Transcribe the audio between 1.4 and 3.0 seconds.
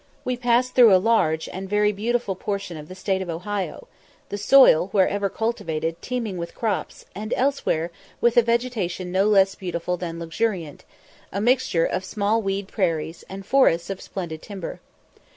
and very beautiful portion of the